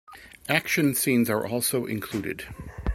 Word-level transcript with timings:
Action 0.49 0.95
scenes 0.95 1.29
are 1.29 1.45
also 1.45 1.85
included. 1.85 2.45